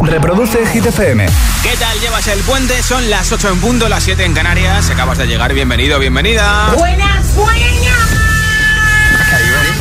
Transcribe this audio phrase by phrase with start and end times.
[0.00, 1.26] Reproduce Hit FM.
[1.62, 2.82] ¿Qué tal llevas el puente?
[2.82, 4.88] Son las 8 en punto, las 7 en Canarias.
[4.88, 6.72] Acabas de llegar, bienvenido, bienvenida.
[6.78, 7.64] Buenas, buenas.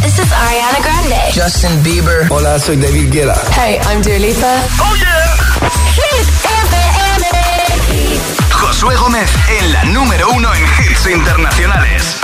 [0.01, 1.15] This is Ariana Grande.
[1.33, 2.27] Justin Bieber.
[2.29, 3.35] Hola, soy David Guetta.
[3.55, 4.61] Hey, I'm Dua Lipa.
[4.79, 5.35] Oh yeah.
[5.95, 7.27] Hit FM.
[8.51, 9.29] Josué Gómez
[9.59, 12.17] en la número uno en hits internacionales.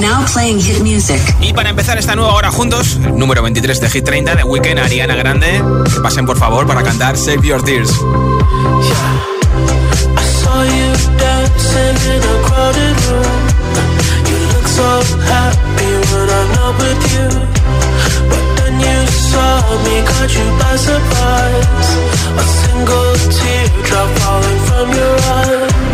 [0.00, 1.20] Now playing hit music.
[1.40, 4.78] Y para empezar esta nueva hora juntos, el número 23 de Hit 30 de Weekend,
[4.80, 5.62] Ariana Grande,
[5.92, 7.90] que pasen por favor para cantar Save Your Tears.
[19.84, 21.88] me, caught you by surprise.
[22.40, 25.89] A single teardrop falling from your eye.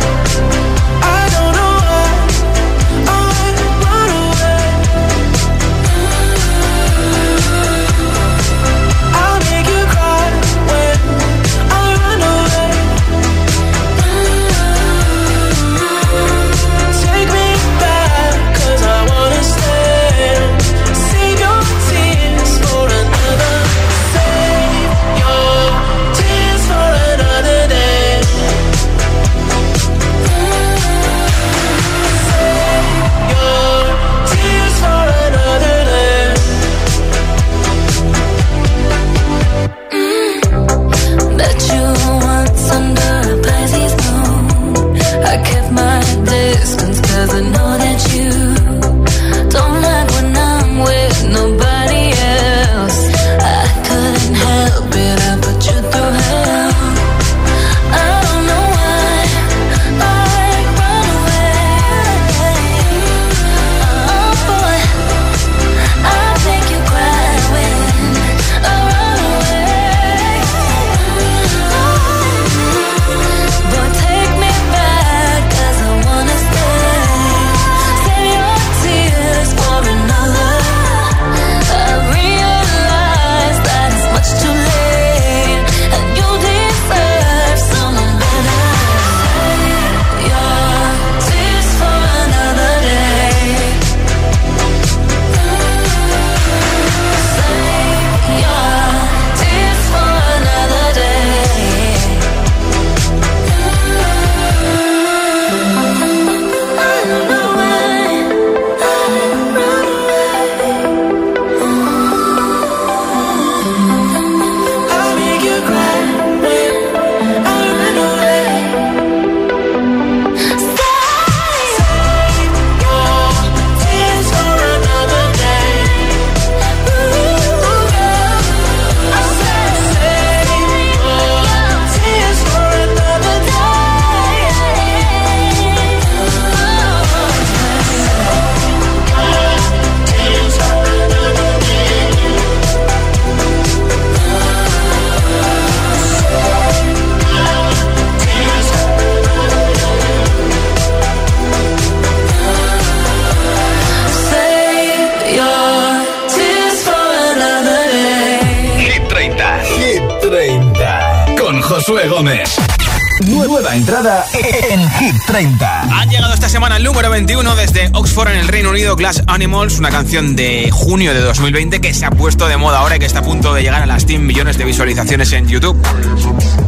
[169.06, 172.96] Glass Animals, una canción de junio de 2020 que se ha puesto de moda ahora
[172.96, 175.80] y que está a punto de llegar a las 100 millones de visualizaciones en YouTube.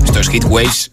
[0.05, 0.93] Esto es Hit Waves.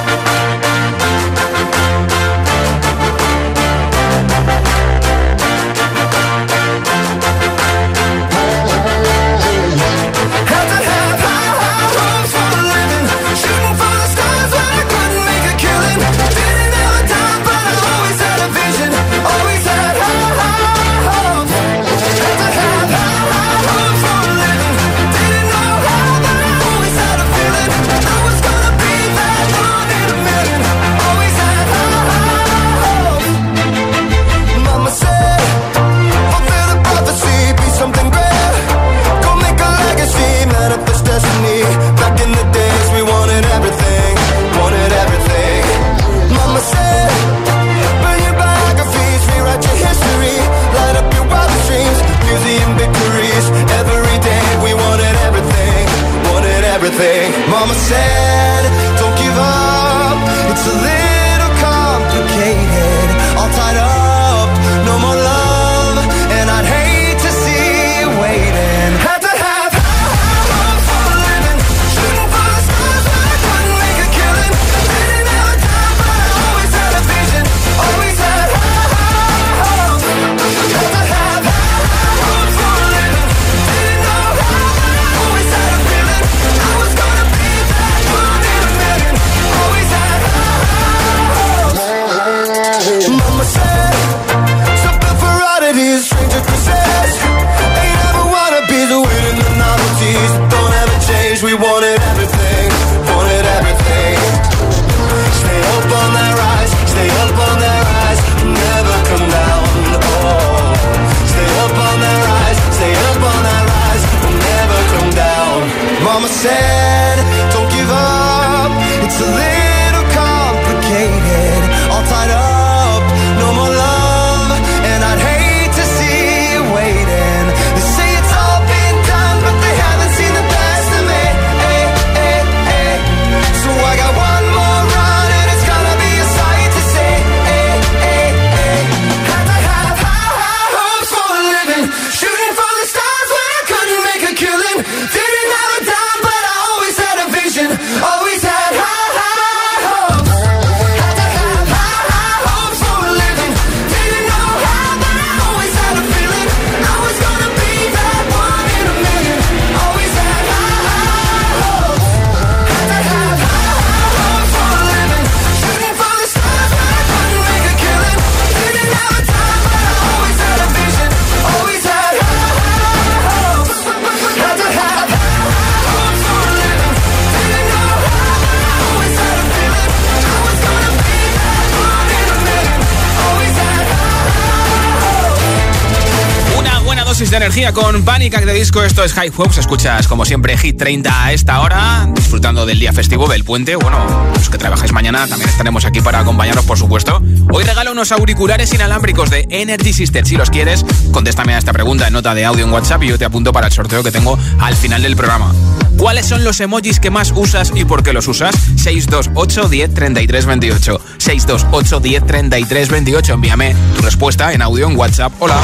[187.69, 188.83] Con Panic de Disco.
[188.83, 189.59] Esto es High Hopes.
[189.59, 193.75] Escuchas, como siempre, Hit 30 a esta hora, disfrutando del día festivo del puente.
[193.75, 193.99] Bueno,
[194.33, 197.21] los que trabajáis mañana también estaremos aquí para acompañaros, por supuesto.
[197.53, 200.25] Hoy regalo unos auriculares inalámbricos de Energy Sister.
[200.25, 203.19] Si los quieres, contéstame a esta pregunta en nota de audio en WhatsApp y yo
[203.19, 205.53] te apunto para el sorteo que tengo al final del programa.
[205.97, 208.55] ¿Cuáles son los emojis que más usas y por qué los usas?
[208.75, 211.01] 628 10 33 28.
[211.19, 213.33] 628 10 33 28.
[213.33, 215.31] Envíame tu respuesta en audio en WhatsApp.
[215.39, 215.61] Hola.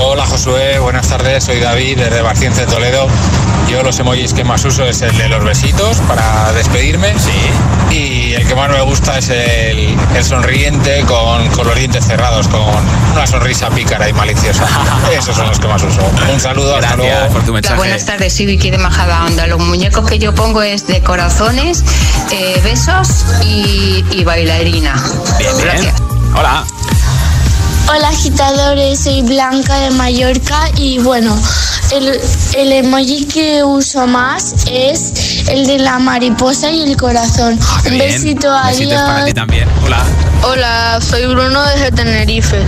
[0.00, 3.08] Hola Josué, buenas tardes, soy David desde Barciense, Toledo.
[3.68, 7.12] Yo los emojis que más uso es el de los besitos para despedirme.
[7.18, 7.94] Sí.
[7.94, 12.62] Y el que más me gusta es el, sonriente con, los dientes cerrados, con
[13.12, 14.66] una sonrisa pícara y maliciosa.
[15.12, 16.00] Esos son los que más uso.
[16.32, 17.76] Un saludo, Gracias hasta luego.
[17.76, 19.46] Buenas tardes, soy Vicky de Majada Onda.
[19.48, 21.84] Los muñecos que yo pongo es de corazones,
[22.30, 24.94] eh, besos y, bailarina.
[25.38, 25.92] Bien, bien.
[26.34, 26.64] Hola.
[27.90, 31.36] Hola agitadores, soy Blanca de Mallorca y bueno,
[31.90, 32.20] el,
[32.56, 37.58] el emoji que uso más es el de la mariposa y el corazón.
[37.82, 39.34] Qué Un besito, Besitos para ti adiós.
[39.34, 39.68] también.
[39.84, 40.04] Hola.
[40.42, 42.62] Hola, soy Bruno desde Tenerife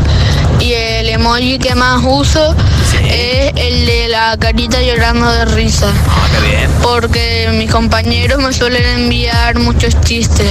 [0.59, 2.55] y el emoji que más uso
[2.91, 2.97] Sí.
[3.09, 5.87] es el de la carita llorando de risa.
[6.09, 6.71] Ah, qué bien.
[6.83, 10.49] Porque mis compañeros me suelen enviar muchos chistes.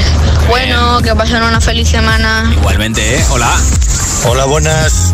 [0.48, 2.50] Bueno, que pasen una feliz semana.
[2.56, 3.26] Igualmente, ¿eh?
[3.32, 3.52] Hola.
[4.26, 5.14] Hola, buenas.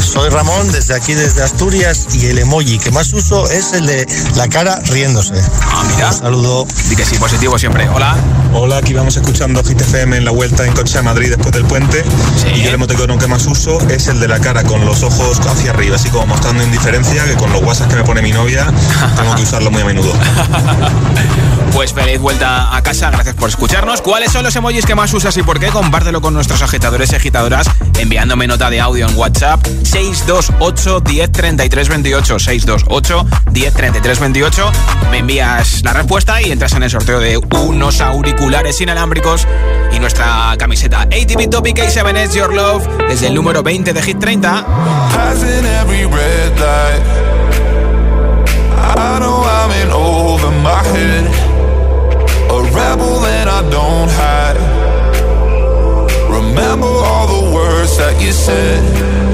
[0.00, 4.06] Soy Ramón desde aquí, desde Asturias, y el emoji que más uso es el de
[4.36, 5.34] la cara riéndose.
[5.62, 6.08] Ah, mira.
[6.08, 6.66] Un saludo.
[6.88, 7.88] Di que sí, positivo siempre.
[7.88, 8.16] Hola.
[8.52, 11.64] Hola, aquí vamos escuchando Hit FM en la vuelta en coche a Madrid después del
[11.64, 12.04] puente.
[12.36, 12.60] Sí.
[12.60, 15.70] Y el emoticono que más uso es el de la cara con los ojos hacia
[15.70, 18.72] arriba, así como mostrando indiferencia, que con los WhatsApp que me pone mi novia
[19.16, 20.12] tengo que usarlo muy a menudo.
[21.74, 24.00] Pues feliz vuelta a casa, gracias por escucharnos.
[24.00, 25.66] ¿Cuáles son los emojis que más usas y por qué?
[25.70, 27.66] Compártelo con nuestros agitadores y agitadoras
[27.98, 34.72] enviándome nota de audio en WhatsApp 628 10 33 28 628 10 33 28.
[35.10, 39.46] Me envías la respuesta y entras en el sorteo de unos auriculares inalámbricos
[39.92, 44.18] y nuestra camiseta ATV Topic A7 s Your Love desde el número 20 de Hit
[44.18, 44.66] 30.
[45.14, 47.34] Passing every red light.
[48.96, 51.26] I know I'm in over my head.
[52.50, 54.58] A rebel that I don't hide.
[56.30, 59.33] Remember all the words that you said.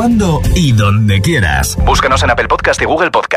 [0.00, 1.76] cuando y donde quieras.
[1.84, 3.29] Búscanos en Apple Podcast y Google Podcast.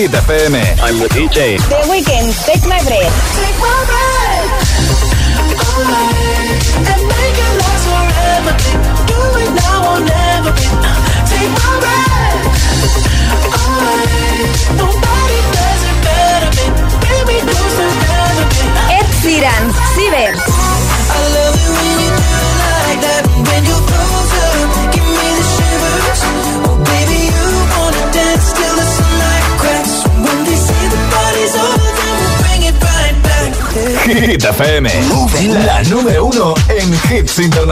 [0.00, 0.54] Hit FM.
[0.80, 1.58] I'm the DJ.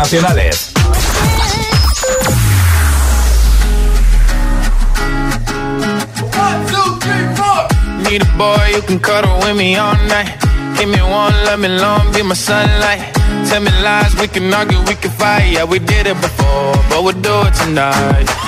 [0.08, 0.72] Internacionales.
[8.04, 10.34] Need a boy you can cuddle with me all night.
[10.78, 13.12] Give me one, let me long, be my sunlight.
[13.48, 15.52] Tell me lies, we can argue, we can fight.
[15.52, 18.47] Yeah, we did it before, but we'll do it tonight.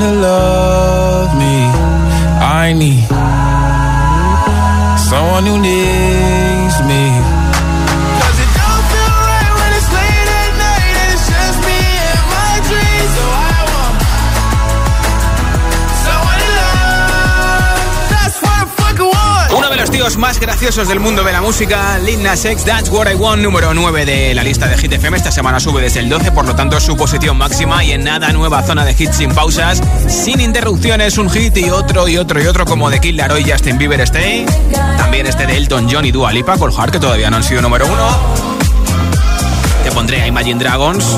[0.00, 1.56] to love me.
[2.40, 3.06] I need
[4.98, 7.23] someone who needs me.
[20.04, 24.04] Graciosos del mundo de la música, Lil Nas X, That's What I Want, número 9
[24.04, 25.16] de la lista de Hit FM.
[25.16, 28.30] Esta semana sube desde el 12, por lo tanto su posición máxima y en nada
[28.30, 32.46] nueva zona de hits sin pausas, sin interrupciones, un hit y otro y otro y
[32.46, 34.44] otro como de Kid Laroi Justin Bieber Stay.
[34.98, 36.56] También este de Elton John y Dua Lipa,
[36.92, 37.94] que todavía no han sido número 1.
[39.84, 41.16] Te pondré a Imagine Dragons,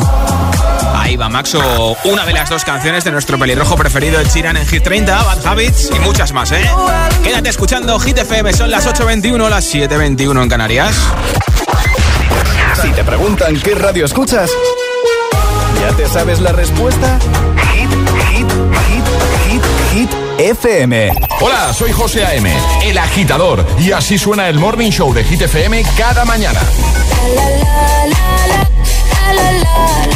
[1.16, 4.54] Ahí va Max o una de las dos canciones de nuestro pelirrojo preferido, el Chiran
[4.58, 6.68] en Hit 30, Bad Habits y muchas más, ¿eh?
[7.24, 10.94] Quédate escuchando Hit FM, son las 8.21, las 7.21 en Canarias.
[12.82, 14.50] Si te preguntan qué radio escuchas,
[15.80, 17.18] ¿ya te sabes la respuesta?
[17.72, 17.90] Hit,
[18.28, 18.52] hit,
[18.86, 19.06] hit,
[19.48, 19.62] hit,
[19.94, 20.10] hit.
[20.36, 21.12] FM.
[21.40, 22.52] Hola, soy José A.M.,
[22.84, 26.60] el agitador, y así suena el Morning Show de Hit FM cada mañana.
[27.24, 27.96] Niña
[28.46, 30.15] de la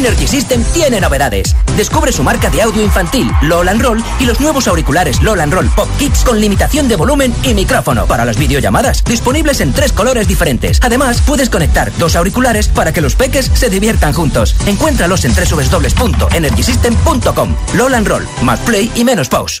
[0.00, 1.54] Energy System tiene novedades.
[1.76, 5.90] Descubre su marca de audio infantil, LOL Roll, y los nuevos auriculares LOL Roll Pop
[5.98, 10.80] Kids con limitación de volumen y micrófono para las videollamadas, disponibles en tres colores diferentes.
[10.82, 14.56] Además, puedes conectar dos auriculares para que los peques se diviertan juntos.
[14.66, 17.56] Encuéntralos en www.energysystem.com.
[17.74, 19.60] LOL Roll, más play y menos pause.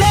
[0.00, 0.09] Now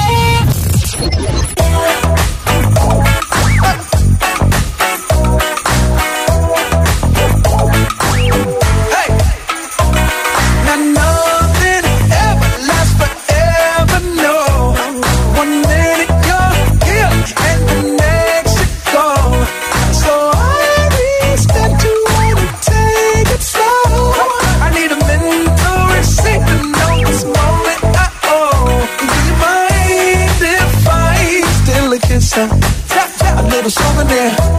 [33.70, 34.59] souvenir.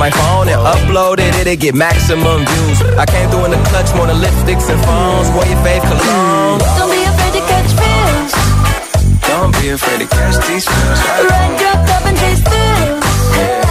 [0.01, 2.81] my phone and upload it, it'll get maximum views.
[2.97, 5.29] I came through in the clutch, more than lipsticks and phones.
[5.29, 6.57] Wore your fave cologne.
[6.73, 8.33] Don't be afraid to catch feels.
[9.29, 10.99] Don't be afraid to catch these feels.
[11.29, 13.05] Ride your cup and chase thrills.
[13.37, 13.61] Yeah,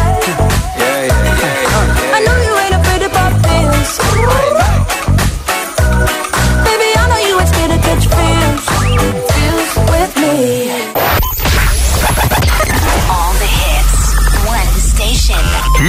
[0.78, 2.16] yeah, yeah, yeah.
[2.16, 3.90] I know you ain't afraid to pop pills.
[6.62, 8.64] Baby, I know you ain't scared to catch feels.
[9.34, 10.69] Feels with me.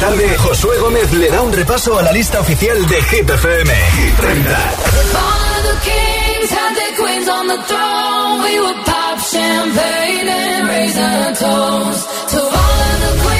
[0.00, 3.70] tarde, Josué Gómez le da un repaso a la lista oficial de Hit FM.
[3.70, 4.50] Hit 30.
[5.14, 8.42] All of the kings had their queens on the throne.
[8.42, 13.39] We would pop champagne and raise our toast to all of the queens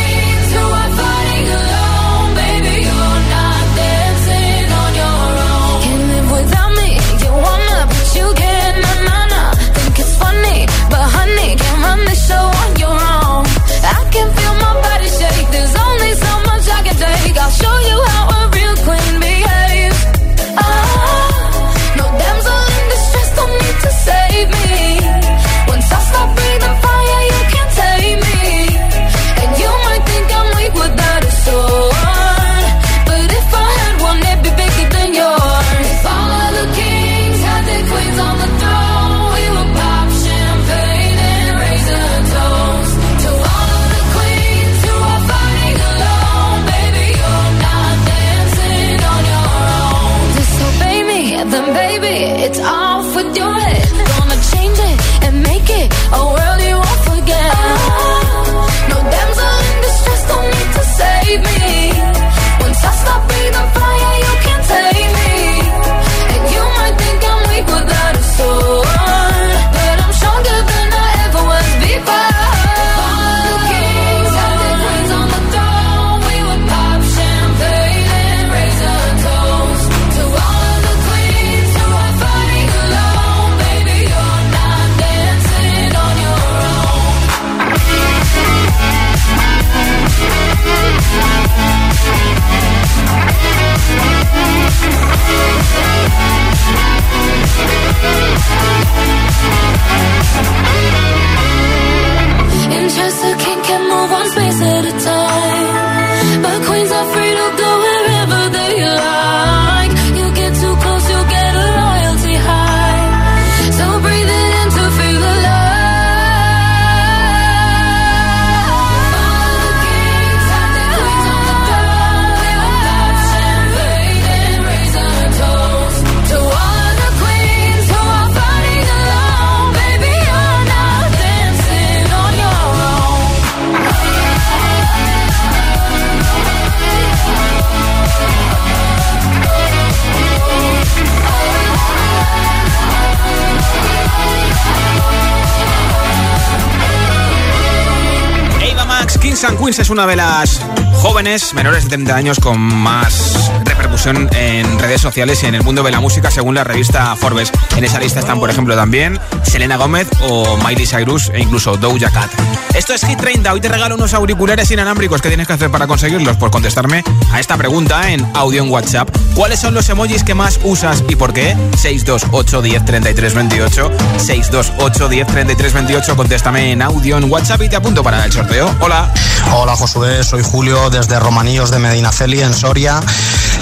[149.79, 150.61] Es una de las
[150.95, 155.85] jóvenes menores de 30 años con más repercusión en redes sociales y en el mundo
[155.85, 157.53] de la música según la revista Forbes.
[157.77, 162.11] En esa lista están, por ejemplo, también Selena Gómez o Miley Cyrus e incluso Doja
[162.11, 162.70] Cat.
[162.81, 163.53] Esto es Hit 30.
[163.53, 165.21] Hoy te regalo unos auriculares inalámbricos.
[165.21, 166.39] ¿Qué tienes que hacer para conseguirlos?
[166.39, 169.15] Por contestarme a esta pregunta en audio en WhatsApp.
[169.35, 171.55] ¿Cuáles son los emojis que más usas y por qué?
[171.77, 173.91] 628 10 33 28.
[174.17, 176.17] 628 10 33 28.
[176.17, 178.75] Contéstame en audio en WhatsApp y te apunto para el sorteo.
[178.81, 179.13] Hola.
[179.53, 183.01] Hola Josué, soy Julio desde Romaníos de Medinaceli en Soria.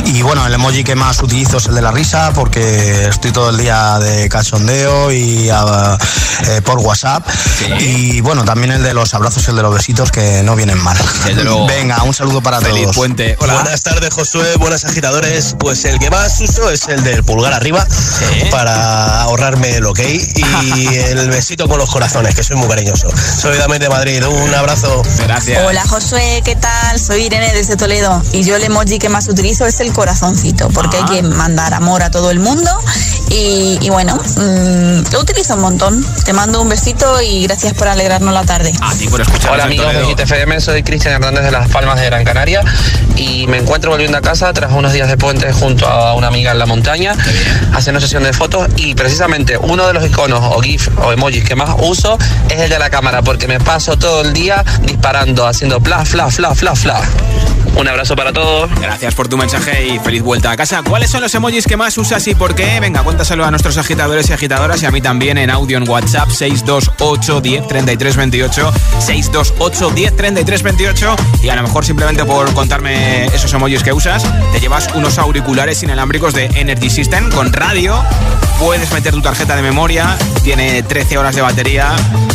[0.04, 3.50] Y bueno, el emoji que más utilizo es el de la risa porque estoy todo
[3.50, 5.98] el día de cachondeo y ah,
[6.46, 7.26] eh, por WhatsApp.
[7.80, 10.78] Y bueno, también el de los abrazos y el de los besitos que no vienen
[10.82, 10.96] mal.
[11.66, 12.96] Venga, un saludo para Feliz todos.
[12.96, 13.36] puente.
[13.40, 13.54] Hola.
[13.54, 14.56] Buenas tardes, Josué.
[14.56, 15.54] Buenas agitadores.
[15.58, 17.86] Pues el que más uso es el del pulgar arriba
[18.50, 23.08] para ahorrarme el ok y el besito con los corazones, que soy muy cariñoso.
[23.40, 24.24] Soy Dame de Madrid.
[24.26, 25.02] Un abrazo.
[25.24, 25.62] Gracias.
[25.66, 26.98] Hola Josué, ¿qué tal?
[26.98, 30.96] Soy Irene desde Toledo y yo el emoji que más utilizo es el corazoncito porque
[30.98, 32.70] hay que mandar amor a todo el mundo
[33.30, 36.06] y, y bueno, mm, lo utilizo un montón.
[36.24, 38.72] Te mando un besito y gracias por alegrarnos la tarde.
[38.80, 39.52] A ti por escuchar.
[39.52, 42.62] Hola amigos de GTFM, soy Cristian Hernández de Las Palmas de Gran Canaria
[43.16, 46.50] y me encuentro volviendo a casa tras unos días de puente junto a una amiga
[46.50, 47.14] en la montaña
[47.72, 51.54] haciendo sesión de fotos y precisamente uno de los iconos o GIF o emojis que
[51.54, 55.80] más uso es el de la cámara porque me paso todo el día disparando, haciendo
[55.80, 57.00] fla, fla, fla, fla, fla.
[57.78, 58.68] Un abrazo para todos.
[58.80, 60.82] Gracias por tu mensaje y feliz vuelta a casa.
[60.82, 62.80] ¿Cuáles son los emojis que más usas y por qué?
[62.80, 66.28] Venga, cuéntaselo a nuestros agitadores y agitadoras y a mí también en audio en WhatsApp
[66.28, 73.26] 628 10 33 28 628 10 33 28 y a lo mejor simplemente por contarme
[73.26, 78.02] esos emojis que usas te llevas unos auriculares inalámbricos de Energy System con radio.
[78.58, 81.94] Puedes meter tu tarjeta de memoria, tiene 13 horas de batería.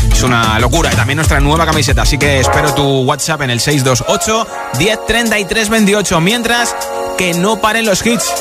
[0.10, 0.92] Es una locura.
[0.94, 2.04] Y también nuestra nueva camiseta.
[2.04, 6.22] Así que espero tu WhatsApp en el 628 10 33 28.
[6.22, 6.76] Mientras
[7.18, 8.32] que no paren los hits.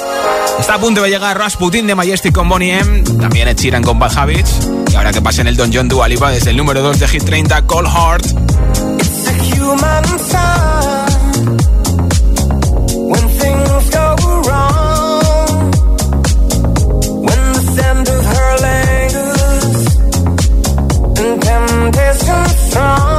[0.60, 3.02] Está a punto de llegar Rasputin de Majestic con Bonnie M.
[3.18, 4.68] También Ed Sheeran con Bad Habits.
[4.90, 7.24] Y ahora que pasen el Don John Dua Lipa desde el número 2 de Hit
[7.24, 8.26] 30, Cold Heart.
[9.58, 10.02] human
[18.60, 19.86] lingers
[21.18, 23.11] and temptation strong.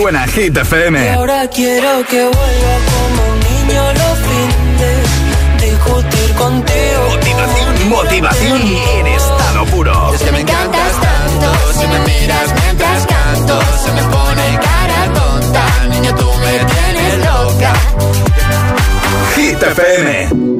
[0.00, 1.04] Suena Hit FM.
[1.04, 5.60] Y ahora quiero que vuelva como un niño los fines.
[5.60, 7.08] Discutir contigo.
[7.10, 10.14] Motivación, motivación en estado puro.
[10.14, 11.72] Es que me encantas tanto.
[11.72, 15.66] Si me miras mientras canto, se me pone cara tonta.
[15.88, 17.72] Niño, tú me tienes loca.
[19.34, 20.57] Hit FM.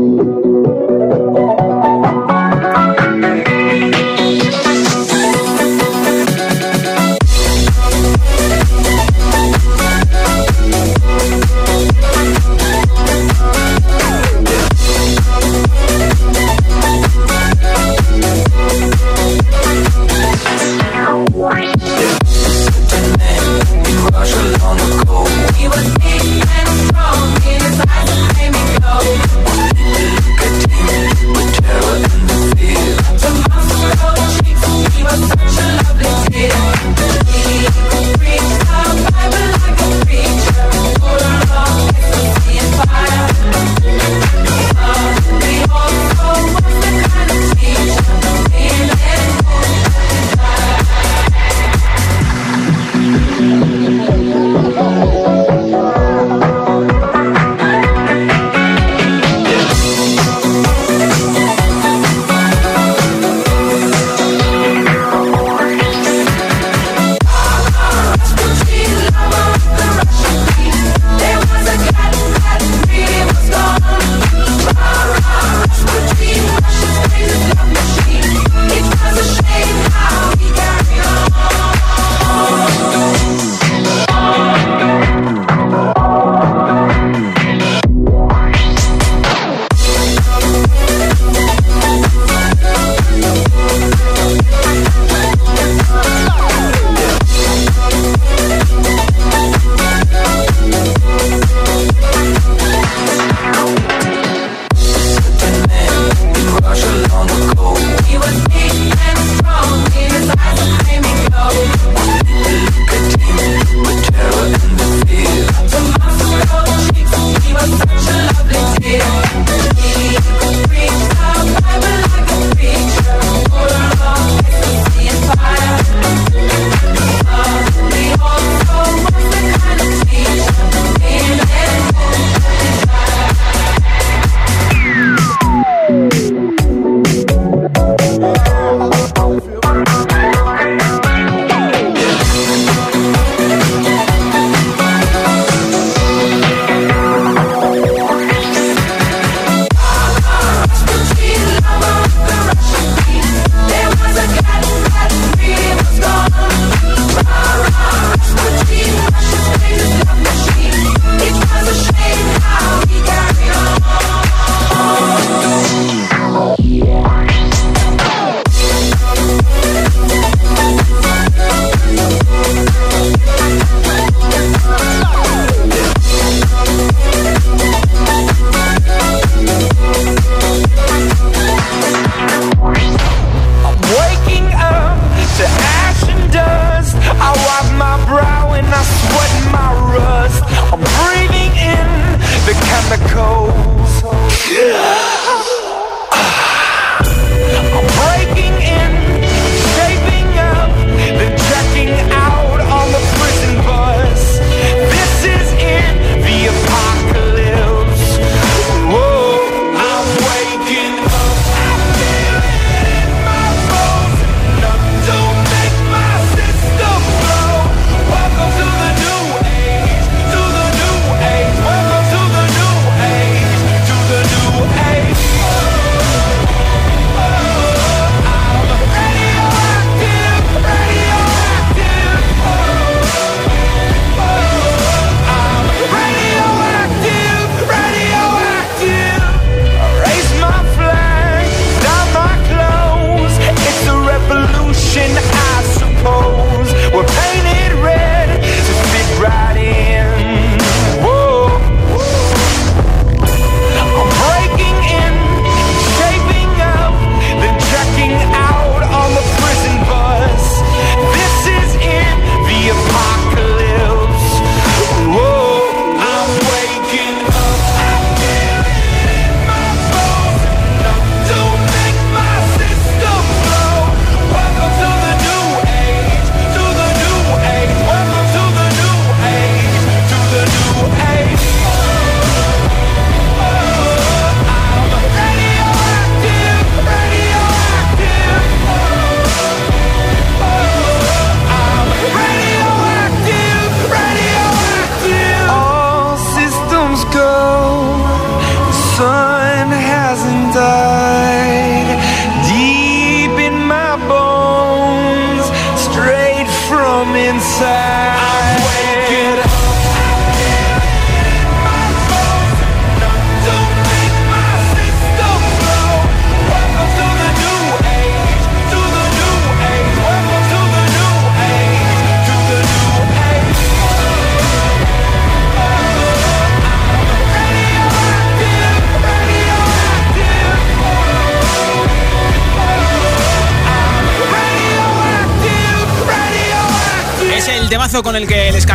[42.79, 44.68] Fire.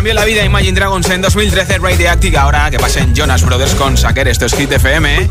[0.04, 2.38] cambió la vida a Imagine Dragons en 2013, Radioactive.
[2.38, 5.16] Ahora que pasen Jonas Brothers con Saker, esto es Hit FM.
[5.16, 5.30] ¿eh?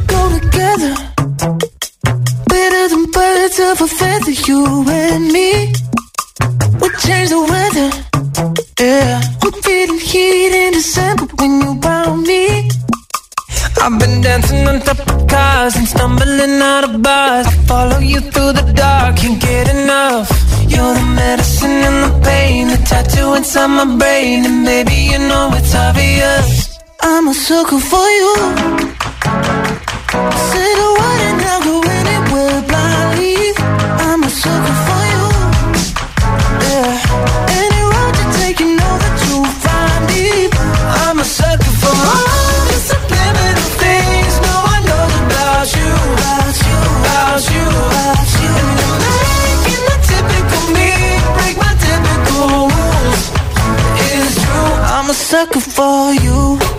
[55.32, 56.71] sucker for you.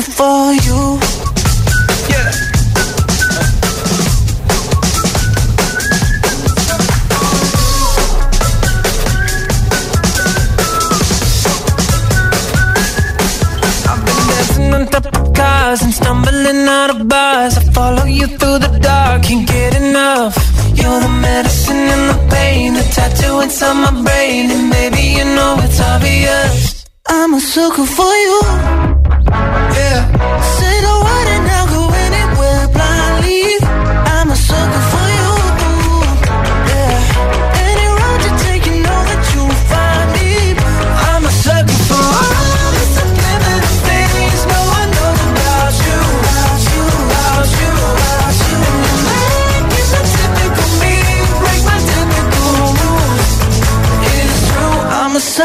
[0.00, 0.39] looking for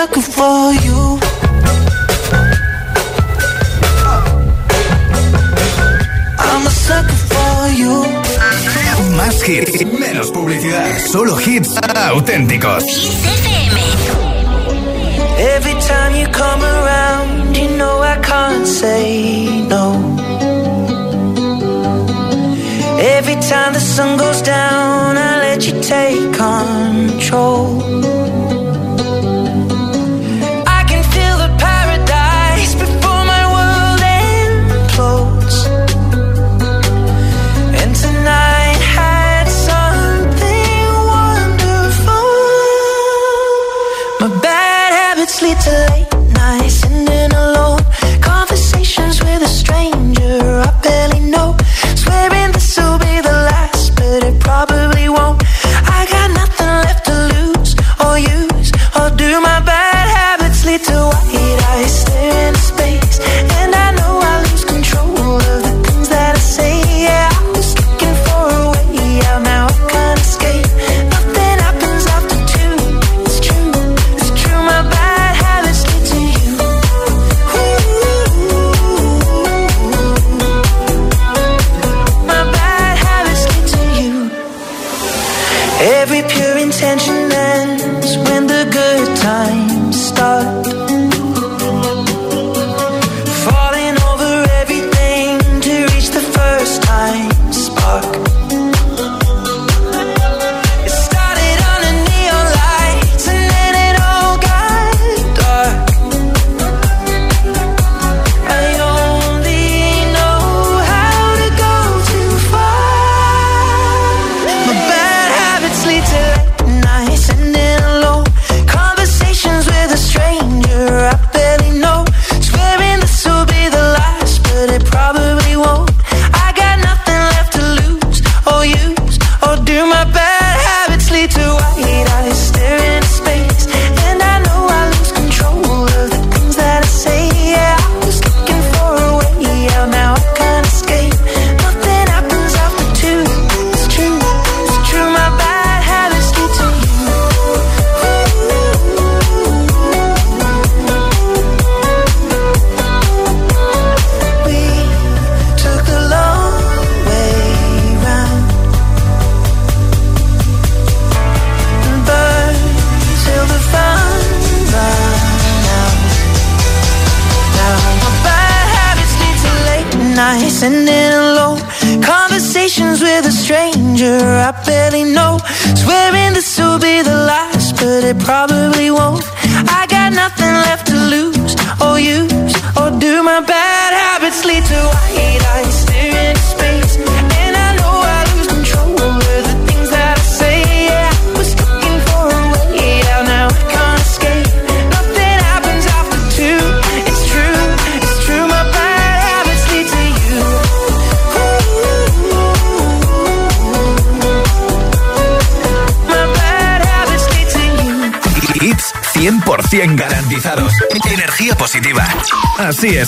[0.05, 1.19] sucker for you.
[6.37, 7.93] I'm a sucker for you.
[9.17, 10.99] Más hits, menos publicidad.
[11.11, 11.75] Solo hits
[12.11, 12.83] auténticos.
[15.37, 19.85] Every time you come around, you know I can't say no.
[23.17, 28.14] Every time the sun goes down, I let you take control.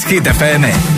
[0.08, 0.97] Hit FM.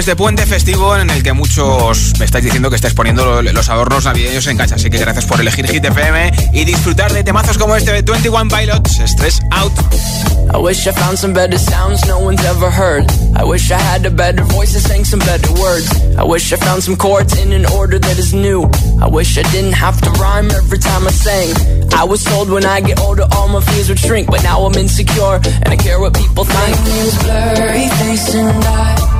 [0.00, 3.68] Lunes de puente festivo en el que muchos me estáis diciendo que estáis poniendo los
[3.68, 4.76] adornos navideños en casa.
[4.76, 8.48] Así que gracias por elegir Hit FM y disfrutar de temazos como este de 21
[8.48, 9.72] Pilots, Stress Out.
[10.54, 13.04] I wish I found some better sounds no one's ever heard.
[13.36, 15.90] I wish I had a better voice and sang some better words.
[16.16, 18.70] I wish I found some chords in an order that is new.
[19.02, 21.92] I wish I didn't have to rhyme every time I sang.
[21.94, 24.74] I was told when I get older all my fears would shrink, but now I'm
[24.74, 26.78] insecure and I care what people think.
[26.78, 29.19] My name's blurry face and I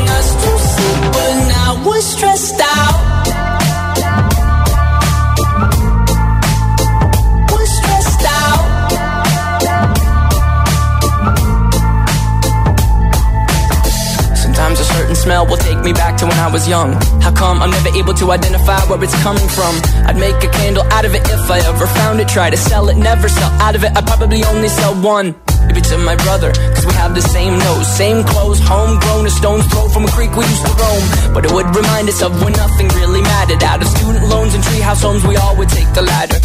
[15.21, 16.93] smell will take me back to when I was young.
[17.21, 19.73] How come I'm never able to identify where it's coming from?
[20.07, 22.27] I'd make a candle out of it if I ever found it.
[22.27, 23.91] Try to sell it, never sell out of it.
[23.95, 25.35] I'd probably only sell one.
[25.67, 26.51] Maybe to my brother,
[26.85, 30.45] we have the same nose, same clothes, homegrown, a stone's throw from a creek we
[30.45, 31.33] used to roam.
[31.33, 33.63] But it would remind us of when nothing really mattered.
[33.63, 36.39] Out of student loans and treehouse homes, we all would take the ladder.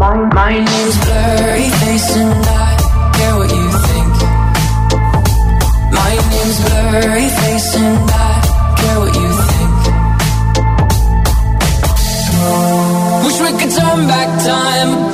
[0.00, 2.76] My, my name's blurry face and I
[3.16, 4.14] care what you think.
[5.98, 8.32] My name's blurry face and I
[8.80, 9.74] care what you think.
[13.24, 15.13] Wish we could turn back time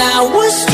[0.00, 0.73] I was.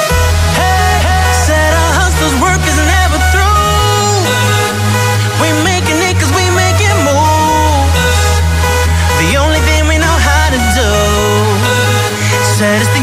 [12.61, 13.00] ser este